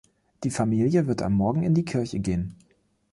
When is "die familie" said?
0.43-1.05